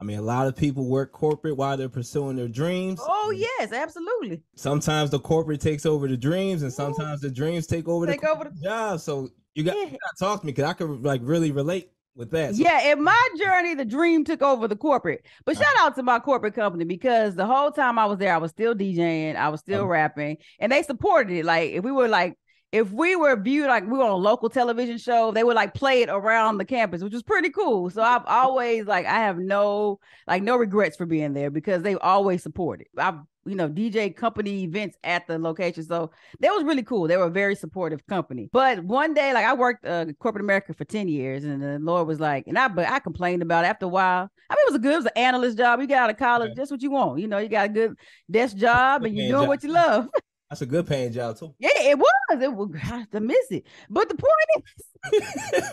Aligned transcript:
I 0.00 0.04
mean, 0.04 0.18
a 0.18 0.22
lot 0.22 0.46
of 0.46 0.54
people 0.54 0.86
work 0.86 1.10
corporate 1.12 1.56
while 1.56 1.76
they're 1.76 1.88
pursuing 1.88 2.36
their 2.36 2.46
dreams. 2.48 3.00
Oh 3.02 3.32
yes, 3.36 3.72
absolutely. 3.72 4.42
Sometimes 4.54 5.10
the 5.10 5.18
corporate 5.18 5.60
takes 5.60 5.84
over 5.86 6.06
the 6.06 6.16
dreams, 6.16 6.62
and 6.62 6.72
sometimes 6.72 7.20
the 7.20 7.30
dreams 7.30 7.66
take 7.66 7.88
over 7.88 8.06
Take 8.06 8.20
the 8.20 8.30
over 8.30 8.44
the- 8.44 8.60
job. 8.62 9.00
So 9.00 9.28
you 9.54 9.64
got, 9.64 9.76
Yeah. 9.76 9.84
you 9.84 9.90
got 9.90 10.16
to 10.16 10.24
talk 10.24 10.40
to 10.40 10.46
me 10.46 10.52
because 10.52 10.70
I 10.70 10.72
could 10.74 11.04
like 11.04 11.20
really 11.24 11.50
relate 11.50 11.90
with 12.14 12.30
that. 12.30 12.54
So- 12.54 12.62
Yeah, 12.62 12.92
in 12.92 13.02
my 13.02 13.28
journey, 13.38 13.74
the 13.74 13.84
dream 13.84 14.24
took 14.24 14.40
over 14.40 14.68
the 14.68 14.76
corporate. 14.76 15.26
But 15.44 15.56
Uh-huh. 15.56 15.64
shout 15.64 15.74
out 15.84 15.96
to 15.96 16.04
my 16.04 16.20
corporate 16.20 16.54
company 16.54 16.84
because 16.84 17.34
the 17.34 17.46
whole 17.46 17.72
time 17.72 17.98
I 17.98 18.06
was 18.06 18.18
there, 18.18 18.32
I 18.32 18.38
was 18.38 18.52
still 18.52 18.74
DJing, 18.76 19.34
I 19.34 19.48
was 19.48 19.58
still 19.60 19.82
Um, 19.82 19.88
rapping, 19.88 20.36
and 20.60 20.70
they 20.70 20.82
supported 20.84 21.32
it. 21.36 21.44
Like 21.44 21.72
if 21.72 21.82
we 21.82 21.90
were 21.90 22.06
like 22.08 22.38
if 22.72 22.90
we 22.92 23.16
were 23.16 23.34
viewed 23.36 23.66
like 23.66 23.84
we 23.84 23.96
were 23.96 24.04
on 24.04 24.10
a 24.10 24.16
local 24.16 24.50
television 24.50 24.98
show, 24.98 25.32
they 25.32 25.42
would 25.44 25.56
like 25.56 25.72
play 25.74 26.02
it 26.02 26.08
around 26.10 26.58
the 26.58 26.64
campus, 26.64 27.02
which 27.02 27.12
was 27.14 27.22
pretty 27.22 27.50
cool. 27.50 27.88
So 27.90 28.02
I've 28.02 28.26
always 28.26 28.86
like 28.86 29.06
I 29.06 29.20
have 29.20 29.38
no 29.38 30.00
like 30.26 30.42
no 30.42 30.56
regrets 30.56 30.96
for 30.96 31.06
being 31.06 31.32
there 31.32 31.50
because 31.50 31.82
they 31.82 31.94
always 31.96 32.42
supported. 32.42 32.88
I've 32.98 33.16
you 33.46 33.54
know 33.54 33.70
DJ 33.70 34.14
company 34.14 34.64
events 34.64 34.98
at 35.02 35.26
the 35.26 35.38
location, 35.38 35.82
so 35.82 36.10
that 36.40 36.50
was 36.50 36.64
really 36.64 36.82
cool. 36.82 37.08
They 37.08 37.16
were 37.16 37.24
a 37.24 37.30
very 37.30 37.54
supportive 37.54 38.06
company. 38.06 38.50
But 38.52 38.84
one 38.84 39.14
day, 39.14 39.32
like 39.32 39.46
I 39.46 39.54
worked 39.54 39.86
uh, 39.86 40.04
corporate 40.18 40.44
America 40.44 40.74
for 40.74 40.84
ten 40.84 41.08
years, 41.08 41.44
and 41.44 41.62
the 41.62 41.78
Lord 41.78 42.06
was 42.06 42.20
like, 42.20 42.46
and 42.46 42.58
I 42.58 42.68
but 42.68 42.86
I 42.90 42.98
complained 42.98 43.40
about 43.40 43.64
it 43.64 43.68
after 43.68 43.86
a 43.86 43.88
while. 43.88 44.28
I 44.50 44.54
mean, 44.54 44.58
it 44.66 44.72
was 44.72 44.76
a 44.76 44.78
good, 44.78 44.92
it 44.92 44.96
was 44.96 45.06
an 45.06 45.12
analyst 45.16 45.56
job. 45.56 45.80
You 45.80 45.86
got 45.86 46.02
out 46.04 46.10
of 46.10 46.18
college, 46.18 46.50
Okay. 46.50 46.54
that's 46.56 46.70
what 46.70 46.82
you 46.82 46.90
want. 46.90 47.18
You 47.20 47.28
know, 47.28 47.38
you 47.38 47.48
got 47.48 47.66
a 47.66 47.68
good 47.70 47.94
desk 48.30 48.56
job, 48.58 49.04
and 49.04 49.16
you're 49.16 49.28
doing 49.28 49.40
job. 49.42 49.48
what 49.48 49.62
you 49.62 49.72
love. 49.72 50.08
That's 50.50 50.62
a 50.62 50.66
good 50.66 50.86
paying 50.86 51.12
job 51.12 51.38
too. 51.38 51.54
Yeah, 51.58 51.68
it 51.74 51.98
was. 51.98 52.42
It 52.42 52.52
was. 52.52 52.70
I 52.84 53.04
to 53.12 53.20
miss 53.20 53.50
it. 53.50 53.64
But 53.90 54.08
the 54.08 54.14
point 54.14 54.64
is, 55.12 55.72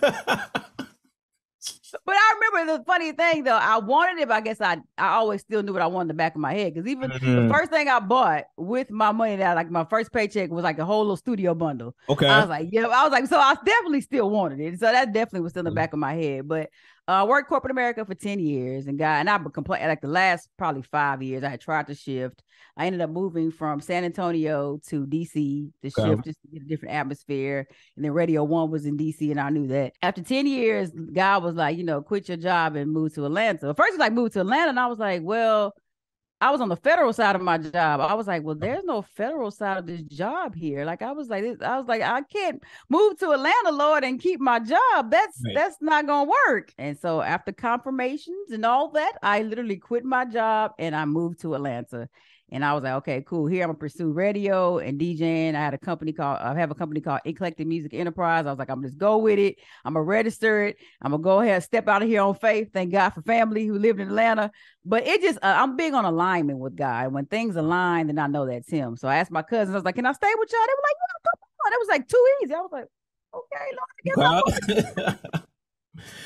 but 2.06 2.16
I 2.16 2.34
remember 2.54 2.78
the 2.78 2.84
funny 2.86 3.12
thing 3.12 3.44
though. 3.44 3.58
I 3.58 3.78
wanted 3.78 4.22
it, 4.22 4.28
but 4.28 4.36
I 4.36 4.42
guess 4.42 4.60
I 4.62 4.78
I 4.98 5.10
always 5.16 5.42
still 5.42 5.64
knew 5.64 5.74
what 5.74 5.82
I 5.82 5.88
wanted 5.88 6.04
in 6.04 6.08
the 6.10 6.14
back 6.16 6.36
of 6.36 6.42
my 6.42 6.54
head. 6.54 6.74
Because 6.74 6.88
even 6.90 7.12
Mhm. 7.12 7.48
the 7.48 7.54
first 7.54 7.72
thing 7.72 7.88
I 7.88 8.00
bought 8.00 8.46
with 8.58 8.90
my 8.92 9.12
money 9.12 9.36
that 9.38 9.56
like 9.56 9.70
my 9.70 9.86
first 9.86 10.12
paycheck 10.12 10.50
was 10.50 10.64
like 10.64 10.80
a 10.80 10.86
whole 10.86 11.02
little 11.02 11.18
studio 11.18 11.54
bundle. 11.56 11.96
okay. 12.10 12.28
I 12.28 12.42
was 12.42 12.50
like, 12.50 12.70
yeah, 12.72 12.88
I 12.88 13.04
was 13.04 13.12
like, 13.12 13.28
so 13.28 13.38
I 13.40 13.56
definitely 13.66 14.02
still 14.02 14.30
wanted 14.30 14.60
it. 14.60 14.80
So 14.80 14.92
that 14.92 15.14
definitely 15.14 15.42
was 15.42 15.52
still 15.52 15.62
in 15.62 15.66
the 15.66 15.72
Mhm. 15.72 15.76
back 15.76 15.94
of 15.94 16.00
my 16.00 16.14
head. 16.14 16.48
But 16.48 16.70
uh, 17.08 17.12
I 17.12 17.24
worked 17.24 17.50
corporate 17.50 17.72
America 17.72 18.04
for 18.04 18.16
10 18.16 18.40
years 18.40 18.88
and 18.88 18.98
got 18.98 19.20
and 19.20 19.30
I 19.30 19.38
would 19.38 19.54
complain 19.54 19.88
like 19.88 20.02
the 20.02 20.08
last 20.08 20.50
probably 20.58 20.82
five 20.82 21.22
years, 21.22 21.44
I 21.44 21.50
had 21.50 21.62
tried 21.62 21.88
to 21.88 21.96
shift. 21.96 22.42
I 22.78 22.88
ended 22.88 23.00
up 23.02 23.09
moving 23.09 23.52
from 23.52 23.80
San 23.80 24.03
Antonio 24.03 24.80
to 24.88 25.06
DC 25.06 25.72
to 25.81 25.88
Okay. 25.88 26.09
shift 26.09 26.25
just 26.25 26.42
to 26.42 26.48
get 26.50 26.64
a 26.64 26.66
different 26.66 26.96
atmosphere. 26.96 27.68
And 27.96 28.03
then 28.03 28.12
Radio 28.12 28.44
One 28.44 28.69
was 28.72 28.86
in 28.86 28.98
DC, 28.98 29.31
and 29.31 29.40
I 29.40 29.50
knew 29.50 29.68
that. 29.68 29.94
After 30.02 30.22
10 30.22 30.46
years, 30.46 30.92
God 30.92 31.44
was 31.44 31.56
like, 31.56 31.78
you 31.78 31.84
know, 31.85 32.01
quit 32.01 32.28
your 32.28 32.38
job 32.38 32.75
and 32.75 32.91
move 32.91 33.13
to 33.16 33.25
Atlanta. 33.25 33.73
First, 33.73 33.91
he's 33.91 34.00
like, 34.00 34.13
move 34.13 34.31
to 34.34 34.41
Atlanta. 34.41 34.69
And 34.69 34.79
I 34.79 34.88
was 34.88 35.00
like, 35.00 35.22
well, 35.23 35.73
I 36.41 36.51
was 36.51 36.59
on 36.59 36.68
the 36.69 36.75
federal 36.75 37.13
side 37.13 37.35
of 37.35 37.41
my 37.41 37.57
job. 37.57 38.01
I 38.01 38.13
was 38.13 38.28
like, 38.28 38.44
well, 38.44 38.56
there's 38.56 38.84
no 38.84 39.01
federal 39.01 39.51
side 39.51 39.78
of 39.78 39.88
this 39.88 40.01
job 40.01 40.53
here. 40.53 40.84
Like 40.84 41.01
I 41.01 41.13
was 41.13 41.29
like, 41.29 41.44
I 41.62 41.78
was 41.78 41.88
like, 41.88 42.01
I 42.01 42.22
can't 42.24 42.62
move 42.90 43.18
to 43.19 43.31
Atlanta, 43.31 43.72
Lord, 43.72 44.03
and 44.03 44.19
keep 44.19 44.41
my 44.41 44.59
job. 44.59 45.09
That's 45.12 45.41
Right. 45.44 45.56
that's 45.56 45.78
not 45.81 46.06
gonna 46.06 46.29
work. 46.47 46.74
And 46.78 47.00
so 47.00 47.22
after 47.22 47.53
confirmations 47.53 48.51
and 48.51 48.66
all 48.66 48.90
that, 48.91 49.13
I 49.24 49.44
literally 49.44 49.78
quit 49.78 50.03
my 50.03 50.25
job 50.25 50.72
and 50.78 50.94
I 50.95 51.06
moved 51.06 51.40
to 51.41 51.56
Atlanta. 51.56 52.09
And 52.51 52.63
I 52.63 52.73
was 52.73 52.83
like, 52.83 52.94
okay, 52.94 53.23
cool. 53.25 53.47
Here 53.47 53.63
I'm 53.63 53.69
gonna 53.69 53.79
pursue 53.79 54.11
radio 54.11 54.78
and 54.78 55.00
DJing. 55.00 55.56
I 55.56 55.59
had 55.59 55.73
a 55.73 55.79
company 55.79 56.13
called 56.13 56.38
I 56.39 56.53
have 56.59 56.69
a 56.69 56.75
company 56.75 57.01
called 57.01 57.22
Eclectic 57.25 57.66
Music 57.66 57.94
Enterprise. 57.94 58.45
I 58.45 58.51
was 58.51 58.59
like, 58.59 58.69
I'm 58.69 58.78
gonna 58.78 58.88
just 58.88 59.00
go 59.00 59.17
with 59.17 59.39
it. 59.39 59.56
I'm 59.83 59.94
gonna 59.94 60.03
register 60.03 60.63
it. 60.63 60.78
I'm 61.01 61.11
gonna 61.11 61.23
go 61.23 61.39
ahead, 61.39 61.56
and 61.56 61.63
step 61.63 61.88
out 61.88 62.03
of 62.03 62.07
here 62.07 62.22
on 62.22 62.35
faith. 62.35 62.69
Thank 62.72 62.91
God 62.91 63.09
for 63.11 63.23
family 63.23 63.66
who 63.66 63.79
lived 63.79 64.00
in 64.00 64.09
Atlanta. 64.09 64.51
But 64.85 65.07
it 65.07 65.22
just, 65.22 65.39
uh, 65.39 65.56
I'm 65.57 65.75
big 65.75 65.94
on 65.95 66.06
alignment 66.06 66.59
with 66.59 66.75
God. 66.75 67.11
When 67.11 67.25
things 67.25 67.56
align, 67.56 68.07
then 68.07 68.19
I 68.19 68.28
know 68.28 68.45
that's 68.45 68.69
Him. 68.69 68.95
So 68.95 69.07
I 69.07 69.17
asked 69.17 69.31
my 69.31 69.41
cousins, 69.41 69.73
I 69.73 69.77
was 69.77 69.85
like, 69.85 69.95
"Can 69.95 70.06
I 70.06 70.13
stay 70.13 70.31
with 70.38 70.51
y'all?" 70.51 70.62
They 70.67 70.73
were 70.73 70.83
like, 70.83 70.95
"Yeah, 71.01 71.31
come 71.31 71.39
on." 71.66 71.73
It 71.73 71.79
was 71.79 71.88
like 71.89 72.07
too 72.07 72.27
easy. 72.44 72.53
I 72.53 72.59
was 72.59 72.72
like, 72.72 72.88
"Okay, 73.33 73.66
Lord." 74.22 74.44
I 74.47 75.13
guess. 75.23 75.41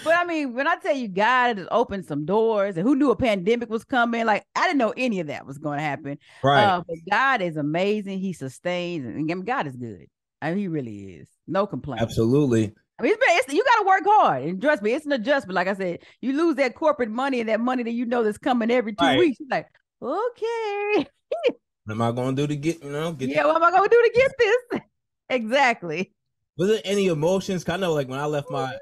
but 0.03 0.15
I 0.15 0.23
mean, 0.25 0.53
when 0.53 0.67
I 0.67 0.75
tell 0.77 0.95
you 0.95 1.07
God 1.07 1.57
has 1.57 1.67
opened 1.71 2.05
some 2.05 2.25
doors 2.25 2.77
and 2.77 2.87
who 2.87 2.95
knew 2.95 3.11
a 3.11 3.15
pandemic 3.15 3.69
was 3.69 3.83
coming, 3.83 4.25
like 4.25 4.43
I 4.55 4.65
didn't 4.67 4.77
know 4.79 4.93
any 4.95 5.19
of 5.19 5.27
that 5.27 5.45
was 5.45 5.57
going 5.57 5.77
to 5.77 5.83
happen. 5.83 6.17
right. 6.43 6.63
Uh, 6.65 6.83
but 6.87 6.97
God 7.09 7.41
is 7.41 7.57
amazing. 7.57 8.19
He 8.19 8.33
sustains, 8.33 9.05
and 9.05 9.45
God 9.45 9.67
is 9.67 9.75
good. 9.75 10.05
I 10.41 10.49
mean, 10.51 10.59
He 10.59 10.67
really 10.67 11.15
is. 11.15 11.27
No 11.47 11.65
complaint. 11.67 12.01
Absolutely. 12.01 12.73
I 12.99 13.03
mean, 13.03 13.13
it's, 13.13 13.25
been- 13.25 13.37
it's 13.37 13.53
you 13.53 13.63
got 13.63 13.81
to 13.81 13.87
work 13.87 14.03
hard 14.05 14.43
and 14.43 14.61
trust 14.61 14.81
me, 14.81 14.91
it's 14.93 15.05
an 15.05 15.13
adjustment. 15.13 15.55
Like 15.55 15.67
I 15.67 15.73
said, 15.73 15.99
you 16.21 16.33
lose 16.33 16.55
that 16.55 16.75
corporate 16.75 17.09
money 17.09 17.39
and 17.39 17.47
that 17.49 17.59
money 17.61 17.81
that 17.83 17.91
you 17.93 18.05
know 18.05 18.23
that's 18.23 18.37
coming 18.37 18.69
every 18.71 18.91
two 18.93 19.05
Right. 19.05 19.17
weeks. 19.19 19.39
You're 19.39 19.47
like, 19.49 19.67
okay, 20.01 21.07
What 21.85 21.93
am 21.95 22.01
I 22.01 22.11
going 22.11 22.35
to 22.35 22.41
do 22.43 22.47
to 22.47 22.55
get 22.55 22.83
you 22.83 22.91
know 22.91 23.13
get? 23.13 23.29
yeah, 23.29 23.45
what 23.45 23.55
am 23.55 23.63
I 23.63 23.71
going 23.71 23.89
to 23.89 23.95
do 23.95 24.01
to 24.03 24.11
get 24.13 24.31
this? 24.37 24.81
exactly. 25.29 26.11
Was 26.57 26.67
there 26.69 26.81
any 26.83 27.07
emotions? 27.07 27.63
Kind 27.63 27.83
of 27.83 27.93
like 27.95 28.09
when 28.09 28.19
I 28.19 28.25
left 28.25 28.49
my, 28.51 28.75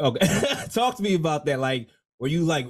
okay, 0.00 0.26
talk 0.72 0.96
to 0.96 1.02
me 1.02 1.14
about 1.14 1.44
that. 1.46 1.58
Like, 1.58 1.88
were 2.18 2.28
you 2.28 2.44
like 2.44 2.68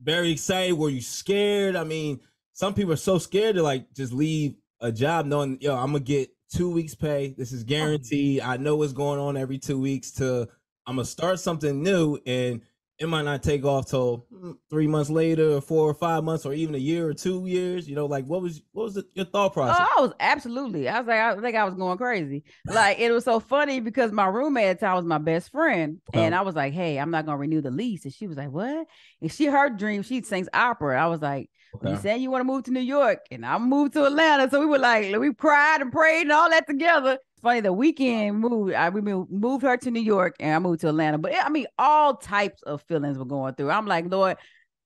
very 0.00 0.30
excited? 0.30 0.74
Were 0.74 0.90
you 0.90 1.00
scared? 1.00 1.76
I 1.76 1.84
mean, 1.84 2.20
some 2.52 2.74
people 2.74 2.92
are 2.92 2.96
so 2.96 3.18
scared 3.18 3.56
to 3.56 3.62
like 3.62 3.92
just 3.92 4.12
leave 4.12 4.56
a 4.80 4.92
job 4.92 5.26
knowing, 5.26 5.58
yo, 5.60 5.74
I'm 5.74 5.92
gonna 5.92 6.00
get 6.00 6.30
two 6.52 6.70
weeks 6.70 6.94
pay. 6.94 7.34
This 7.36 7.52
is 7.52 7.62
oh. 7.62 7.66
guaranteed. 7.66 8.40
I 8.40 8.56
know 8.56 8.76
what's 8.76 8.92
going 8.92 9.20
on 9.20 9.36
every 9.36 9.58
two 9.58 9.78
weeks. 9.78 10.12
To 10.12 10.48
I'm 10.86 10.96
gonna 10.96 11.04
start 11.04 11.40
something 11.40 11.82
new, 11.82 12.18
and 12.26 12.62
it 12.98 13.08
might 13.08 13.22
not 13.24 13.42
take 13.42 13.64
off 13.64 13.86
till 13.90 14.26
mm, 14.32 14.56
three 14.70 14.86
months 14.86 15.10
later, 15.10 15.52
or 15.56 15.60
four 15.60 15.88
or 15.88 15.94
five 15.94 16.24
months, 16.24 16.46
or 16.46 16.52
even 16.54 16.74
a 16.74 16.78
year 16.78 17.08
or 17.08 17.14
two 17.14 17.46
years. 17.46 17.88
You 17.88 17.96
know, 17.96 18.06
like 18.06 18.24
what 18.26 18.42
was 18.42 18.62
what 18.72 18.84
was 18.84 18.94
the, 18.94 19.04
your 19.14 19.26
thought 19.26 19.52
process? 19.52 19.88
Oh, 19.88 19.94
I 19.98 20.02
was 20.02 20.12
absolutely. 20.20 20.88
I 20.88 20.98
was 21.00 21.06
like, 21.06 21.18
I 21.18 21.40
think 21.40 21.56
I 21.56 21.64
was 21.64 21.74
going 21.74 21.96
crazy. 21.96 22.44
Like 22.68 22.98
it 22.98 23.10
was 23.10 23.24
so 23.24 23.40
funny 23.40 23.80
because 23.80 24.12
my 24.12 24.26
roommate 24.26 24.66
at 24.66 24.80
the 24.80 24.86
time 24.86 24.96
was 24.96 25.06
my 25.06 25.16
best 25.18 25.50
friend, 25.50 26.00
and 26.12 26.34
Oh. 26.34 26.38
I 26.38 26.42
was 26.42 26.54
like, 26.54 26.74
"Hey, 26.74 26.98
I'm 26.98 27.10
not 27.10 27.24
gonna 27.24 27.38
renew 27.38 27.62
the 27.62 27.70
lease," 27.70 28.04
and 28.04 28.12
she 28.12 28.26
was 28.26 28.36
like, 28.36 28.50
"What?" 28.50 28.86
And 29.22 29.32
she 29.32 29.46
her 29.46 29.70
dream, 29.70 30.02
she 30.02 30.20
sings 30.22 30.48
opera. 30.52 31.02
I 31.02 31.06
was 31.06 31.22
like, 31.22 31.48
"You 31.82 31.96
Okay. 31.96 31.96
saying 31.96 32.20
you 32.20 32.30
want 32.30 32.40
to 32.40 32.44
move 32.44 32.64
to 32.64 32.72
New 32.72 32.80
York?" 32.80 33.20
And 33.30 33.46
I 33.46 33.56
moved 33.58 33.94
to 33.94 34.04
Atlanta, 34.04 34.50
so 34.50 34.60
we 34.60 34.66
were 34.66 34.78
like, 34.78 35.16
we 35.16 35.32
cried 35.32 35.80
and 35.80 35.90
prayed 35.90 36.22
and 36.22 36.32
all 36.32 36.50
that 36.50 36.66
together. 36.66 37.18
Funny, 37.44 37.60
the 37.60 37.74
weekend 37.74 38.40
moved. 38.40 38.72
I 38.72 38.88
we 38.88 39.02
moved, 39.02 39.62
her 39.62 39.76
to 39.76 39.90
New 39.90 40.00
York, 40.00 40.34
and 40.40 40.54
I 40.54 40.58
moved 40.58 40.80
to 40.80 40.88
Atlanta. 40.88 41.18
But 41.18 41.34
I 41.38 41.50
mean, 41.50 41.66
all 41.78 42.16
types 42.16 42.62
of 42.62 42.80
feelings 42.84 43.18
were 43.18 43.26
going 43.26 43.54
through. 43.54 43.70
I'm 43.70 43.86
like, 43.86 44.06
Lord, 44.10 44.38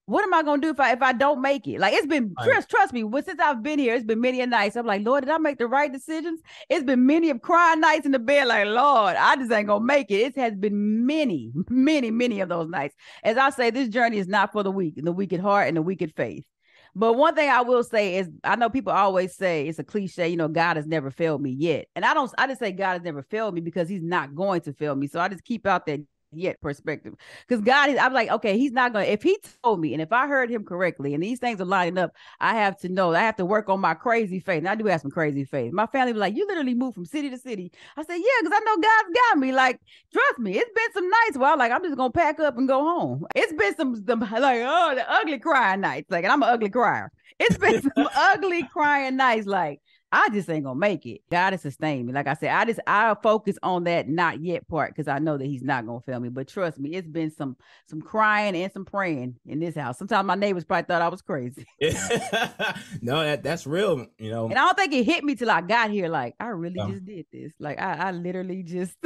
what 0.07 0.25
am 0.25 0.35
I 0.35 0.43
gonna 0.43 0.61
do 0.61 0.71
if 0.71 0.81
I 0.81 0.91
if 0.91 1.01
I 1.01 1.13
don't 1.13 1.41
make 1.41 1.69
it? 1.69 1.79
Like 1.79 1.95
it's 1.95 2.09
been 2.09 2.35
Right. 2.37 2.47
trust 2.47 2.69
trust 2.69 2.93
me. 2.93 3.05
Well, 3.05 3.23
since 3.23 3.39
I've 3.41 3.63
been 3.63 3.79
here, 3.79 3.95
it's 3.95 4.05
been 4.05 4.21
many 4.21 4.41
a 4.41 4.47
nights. 4.49 4.75
I'm 4.75 4.87
like, 4.87 5.07
Lord, 5.07 5.25
did 5.25 5.31
I 5.31 5.39
make 5.39 5.59
the 5.59 5.69
right 5.69 5.93
decisions? 5.93 6.41
It's 6.69 6.83
been 6.83 7.07
many 7.07 7.31
of 7.31 7.43
crying 7.43 7.81
nights 7.81 8.07
in 8.07 8.11
the 8.11 8.19
bed. 8.19 8.49
Like, 8.49 8.67
Lord, 8.67 9.15
I 9.15 9.37
just 9.37 9.53
ain't 9.53 9.69
gonna 9.69 9.85
make 9.85 10.11
it. 10.11 10.17
It 10.17 10.37
has 10.37 10.57
been 10.57 11.07
many, 11.07 11.53
many, 11.71 12.11
many 12.11 12.41
of 12.41 12.49
those 12.49 12.69
nights. 12.69 12.97
As 13.23 13.37
I 13.37 13.51
say, 13.51 13.71
this 13.71 13.89
journey 13.89 14.19
is 14.19 14.27
not 14.27 14.51
for 14.51 14.65
the 14.65 14.73
weak, 14.73 14.99
and 14.99 15.07
the 15.07 15.13
weak 15.13 15.33
at 15.33 15.39
heart 15.39 15.69
and 15.69 15.77
the 15.77 15.83
weak 15.83 16.03
at 16.03 16.17
faith. 16.17 16.45
But 16.99 17.13
one 17.13 17.37
thing 17.37 17.49
I 17.49 17.61
will 17.61 17.85
say 17.85 18.17
is, 18.17 18.29
I 18.43 18.57
know 18.57 18.69
people 18.69 18.93
always 18.93 19.33
say 19.37 19.69
it's 19.69 19.79
a 19.79 19.85
cliche, 19.85 20.31
you 20.31 20.37
know, 20.37 20.49
God 20.49 20.77
has 20.77 20.85
never 20.85 21.13
failed 21.13 21.41
me 21.41 21.51
yet, 21.51 21.87
and 21.95 22.05
I 22.05 22.13
don't. 22.13 22.29
I 22.37 22.49
just 22.49 22.59
say 22.59 22.73
God 22.73 22.95
has 22.95 23.03
never 23.03 23.23
failed 23.23 23.55
me 23.55 23.61
because 23.61 23.89
He's 23.89 24.03
not 24.03 24.35
going 24.35 24.63
to 24.63 24.73
fail 24.73 24.97
me. 24.97 25.07
So 25.07 25.21
I 25.21 25.29
just 25.29 25.45
keep 25.45 25.65
out 25.65 25.87
that 25.87 26.01
yet 26.33 26.61
perspective. 26.61 27.15
Because 27.47 27.63
God 27.65 27.91
is, 27.91 27.99
I'm 27.99 28.13
like, 28.13 28.31
okay, 28.31 28.59
he's 28.59 28.73
not 28.73 28.93
gonna. 28.93 29.07
If 29.07 29.23
he 29.23 29.39
told 29.63 29.81
me, 29.81 29.93
and 29.93 30.03
if 30.03 30.13
I 30.13 30.27
heard 30.27 30.51
him 30.51 30.65
correctly, 30.65 31.15
and 31.15 31.23
these 31.23 31.39
things 31.39 31.61
are 31.61 31.65
lining 31.65 31.99
up, 31.99 32.13
I 32.41 32.55
have 32.55 32.79
to 32.81 32.89
know. 32.89 33.15
I 33.15 33.21
have 33.21 33.37
to 33.37 33.45
work 33.45 33.69
on 33.69 33.81
my 33.81 33.95
crazy 33.95 34.41
faith. 34.41 34.59
And 34.59 34.69
I 34.69 34.75
do 34.75 34.87
have 34.87 35.01
some 35.01 35.11
crazy 35.11 35.45
faith. 35.45 35.73
My 35.73 35.87
family 35.87 36.13
was 36.13 36.21
like, 36.21 36.37
you 36.37 36.47
literally 36.47 36.75
moved 36.75 36.95
from 36.95 37.07
city 37.07 37.31
to 37.31 37.39
city. 37.39 37.73
I 37.97 38.03
said, 38.03 38.17
yeah, 38.17 38.41
because 38.43 38.61
I 38.61 38.65
know 38.65 38.77
God's 38.77 39.15
got 39.15 39.39
me. 39.39 39.53
Like, 39.53 39.81
trust 40.13 40.39
me, 40.39 40.59
it's 40.59 40.71
been 40.75 40.93
some 40.93 41.09
nights 41.09 41.39
where 41.39 41.53
I'm 41.53 41.59
like, 41.59 41.73
I'm 41.73 41.83
just 41.83 41.97
gonna 41.97 42.11
pack 42.11 42.41
up 42.41 42.59
and 42.59 42.69
go 42.69 42.81
home. 42.83 43.27
It's 43.35 43.53
been 43.53 43.75
some, 43.77 44.05
some 44.07 44.21
like, 44.21 44.33
oh, 44.65 44.93
the 44.95 45.11
ugly 45.11 45.39
crying 45.39 45.81
nights. 45.81 46.11
Like, 46.11 46.25
and 46.25 46.33
I'm 46.33 46.43
an 46.43 46.49
ugly 46.49 46.71
crier. 46.71 47.11
It's 47.39 47.59
been 47.59 47.83
some 47.97 48.09
ugly 48.17 48.65
crying 48.65 49.17
nights. 49.17 49.47
Like, 49.47 49.81
I 50.11 50.31
just 50.31 50.49
ain't 50.49 50.65
gonna 50.65 50.79
make 50.79 51.05
it. 51.05 51.21
God 51.31 51.53
has 51.53 51.61
sustained 51.61 52.07
me. 52.07 52.13
Like 52.15 52.27
I 52.27 52.35
said, 52.35 52.51
I 52.51 52.65
just 52.65 52.81
I 52.87 53.15
focus 53.23 53.59
on 53.63 53.85
that 53.85 54.09
not 54.09 54.43
yet 54.43 54.67
part 54.67 54.91
because 54.91 55.07
I 55.07 55.19
know 55.19 55.37
that 55.37 55.45
He's 55.45 55.63
not 55.63 55.87
gonna 55.87 56.01
fail 56.01 56.19
me. 56.19 56.31
But 56.31 56.49
trust 56.49 56.79
me, 56.79 56.95
it's 56.95 57.07
been 57.07 57.31
some 57.31 57.57
some 57.87 58.01
crying 58.01 58.57
and 58.57 58.73
some 58.73 58.87
praying 58.87 59.37
in 59.45 59.61
this 59.61 59.75
house. 59.75 59.99
Sometimes 59.99 60.27
my 60.27 60.35
neighbors 60.35 60.65
probably 60.65 60.87
thought 60.87 61.03
I 61.03 61.09
was 61.09 61.21
crazy. 61.21 61.67
no, 63.03 63.23
that 63.23 63.43
that's 63.43 63.67
real. 63.67 64.07
You 64.19 64.31
know, 64.31 64.47
and 64.47 64.59
I 64.59 64.65
don't 64.65 64.79
think 64.79 64.95
it 64.95 65.05
hit 65.05 65.25
me 65.25 65.35
till 65.35 65.51
I 65.51 65.61
got 65.61 65.91
here. 65.91 66.09
Like 66.09 66.35
I 66.41 66.47
really 66.49 66.81
just 66.91 67.05
did 67.05 67.27
this. 67.31 67.53
Like 67.59 67.79
I, 67.79 68.09
I 68.09 68.11
literally 68.13 68.63
just 68.63 68.97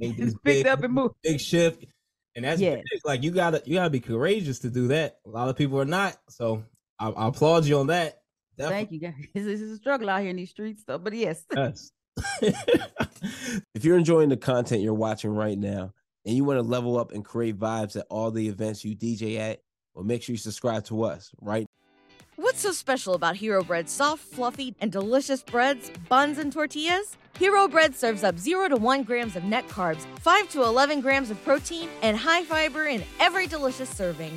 just 0.00 0.42
picked 0.42 0.64
big, 0.64 0.66
up 0.66 0.82
and 0.82 0.94
moved. 0.94 1.14
Big 1.22 1.40
shift, 1.40 1.84
and 2.34 2.44
that's 2.44 2.60
Yeah. 2.60 2.76
big. 2.76 3.00
like 3.04 3.22
you 3.22 3.30
gotta 3.30 3.62
you 3.66 3.74
gotta 3.74 3.90
be 3.90 4.00
courageous 4.00 4.58
to 4.60 4.70
do 4.70 4.88
that. 4.88 5.18
A 5.26 5.28
lot 5.28 5.48
of 5.48 5.56
people 5.56 5.80
are 5.80 5.84
not. 5.84 6.16
So 6.28 6.64
I, 6.98 7.10
I 7.10 7.28
applaud 7.28 7.66
you 7.66 7.78
on 7.78 7.86
that. 7.86 8.23
Thank 8.58 8.92
you, 8.92 9.00
guys. 9.00 9.14
This 9.34 9.60
is 9.60 9.72
a 9.72 9.76
struggle 9.76 10.08
out 10.10 10.20
here 10.20 10.30
in 10.30 10.36
these 10.36 10.50
streets, 10.50 10.84
though. 10.86 10.98
But 10.98 11.14
yes, 11.14 11.44
Yes. 11.56 11.90
If 13.74 13.84
you're 13.84 13.98
enjoying 13.98 14.28
the 14.28 14.36
content 14.36 14.82
you're 14.82 14.94
watching 14.94 15.34
right 15.34 15.58
now 15.58 15.92
and 16.24 16.36
you 16.36 16.44
want 16.44 16.58
to 16.58 16.62
level 16.62 16.98
up 16.98 17.12
and 17.12 17.24
create 17.24 17.58
vibes 17.58 17.96
at 17.96 18.06
all 18.08 18.30
the 18.30 18.48
events 18.48 18.84
you 18.84 18.94
DJ 18.94 19.38
at, 19.38 19.60
well, 19.94 20.04
make 20.04 20.22
sure 20.22 20.32
you 20.32 20.38
subscribe 20.38 20.84
to 20.84 21.02
us 21.02 21.30
right 21.40 21.66
What's 22.36 22.60
so 22.60 22.72
special 22.72 23.14
about 23.14 23.36
Hero 23.36 23.62
Bread's 23.62 23.92
soft, 23.92 24.24
fluffy, 24.24 24.74
and 24.80 24.90
delicious 24.90 25.40
breads, 25.44 25.92
buns, 26.08 26.38
and 26.38 26.52
tortillas? 26.52 27.16
Hero 27.38 27.68
Bread 27.68 27.94
serves 27.94 28.24
up 28.24 28.40
0 28.40 28.70
to 28.70 28.76
1 28.76 29.04
grams 29.04 29.36
of 29.36 29.44
net 29.44 29.68
carbs, 29.68 30.04
5 30.18 30.48
to 30.50 30.62
11 30.64 31.00
grams 31.00 31.30
of 31.30 31.42
protein, 31.44 31.88
and 32.02 32.16
high 32.16 32.42
fiber 32.42 32.86
in 32.86 33.04
every 33.20 33.46
delicious 33.46 33.88
serving. 33.88 34.36